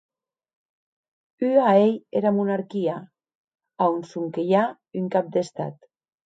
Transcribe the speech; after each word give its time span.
Ua 1.49 1.65
ei 1.81 1.93
era 2.21 2.31
monarquia, 2.37 2.95
a 3.87 3.91
on 3.97 4.01
sonque 4.15 4.47
i 4.49 4.57
a 4.63 4.65
un 5.03 5.13
cap 5.19 5.31
d'Estat. 5.37 5.79